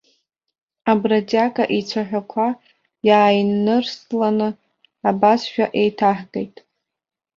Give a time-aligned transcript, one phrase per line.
[0.91, 2.47] Абродиага ицәаҳәақәа
[3.07, 4.49] иааинырсланы
[5.09, 6.55] абасшәа еиҭаҳгеит.